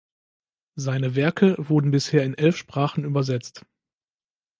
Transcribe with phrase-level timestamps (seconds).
[0.73, 3.67] Seine Werke wurden bisher in elf Sprachen übersetzt.